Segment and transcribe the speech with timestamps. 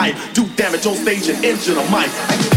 [0.00, 0.34] hype.
[0.34, 2.49] Do damage on stage and injure the mic.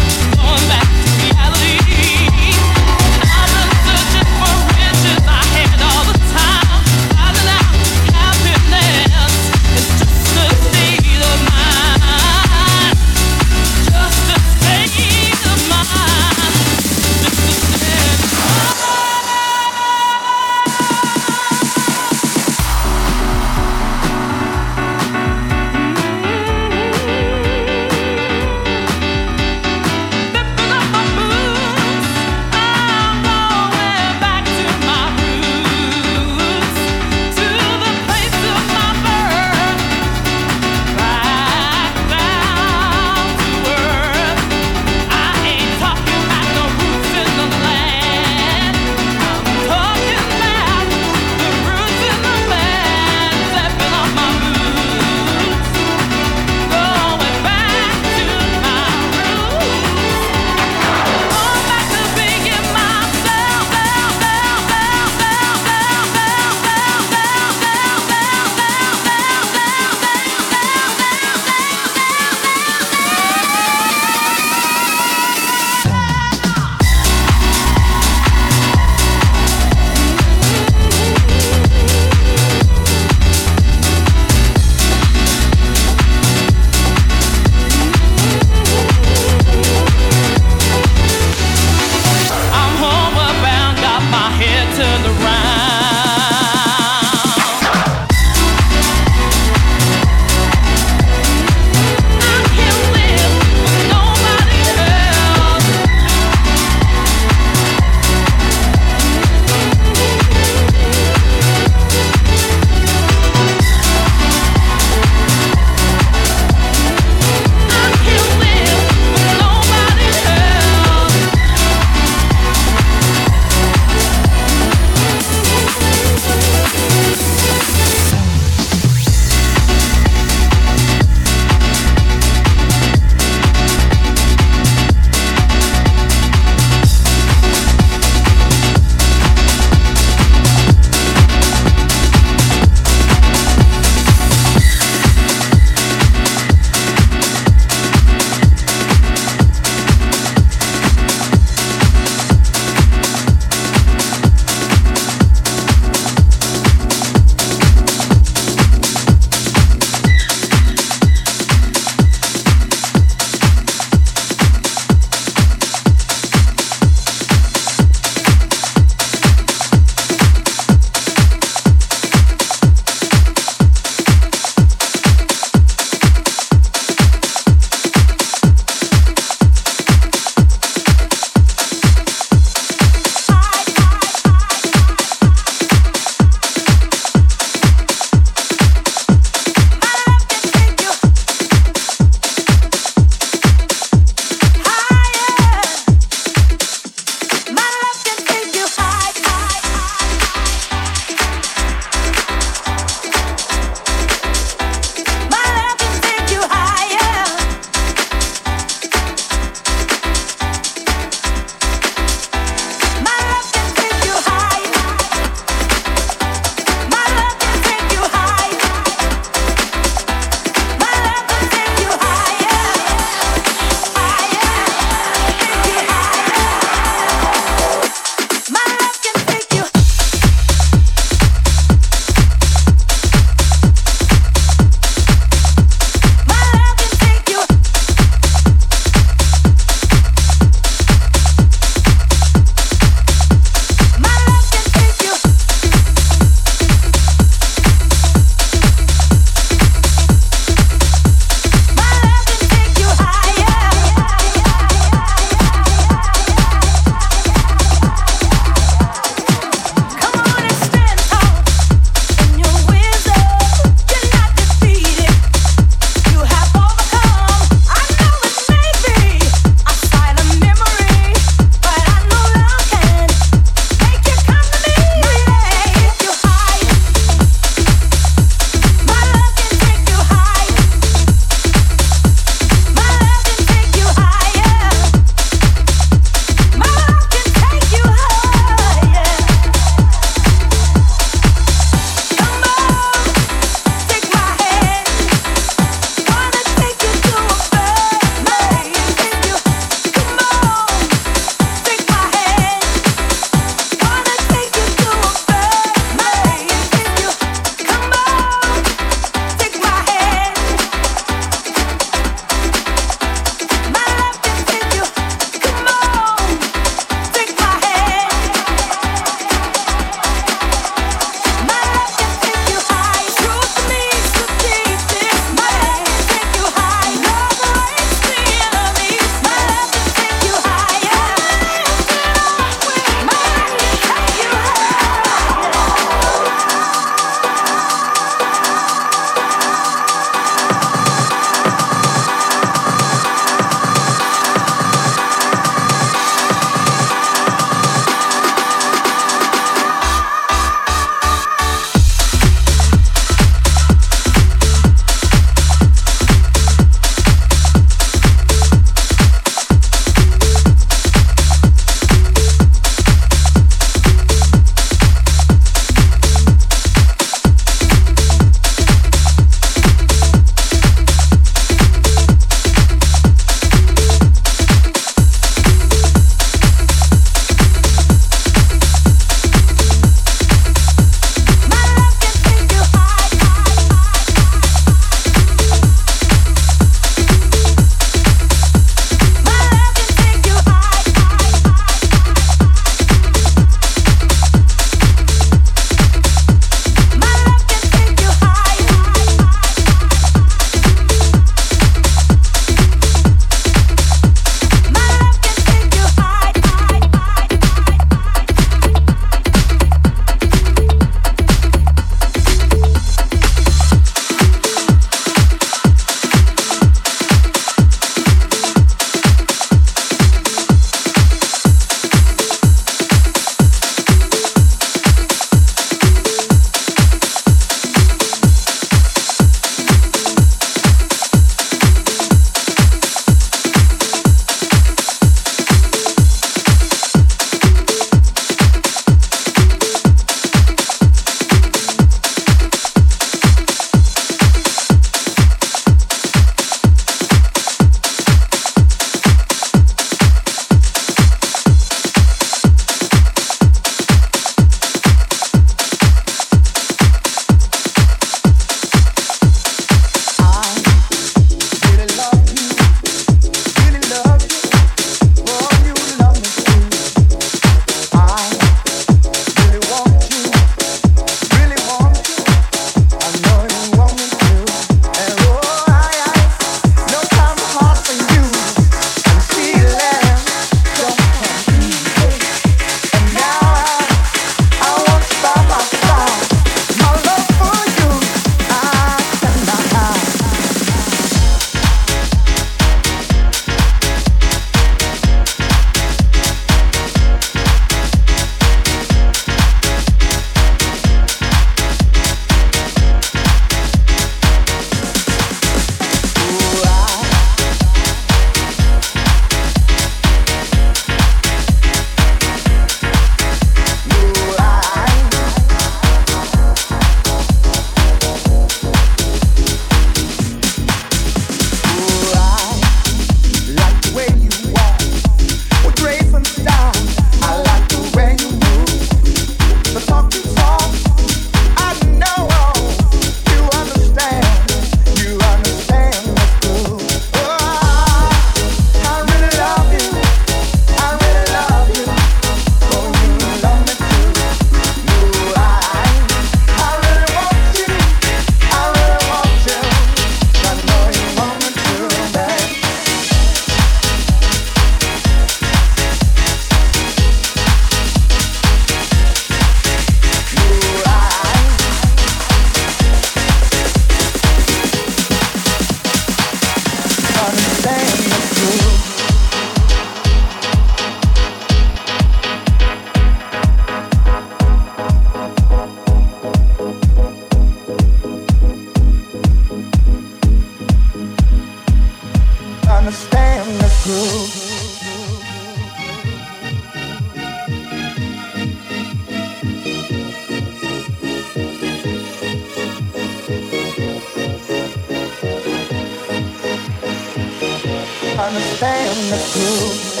[598.19, 600.00] understand the truth.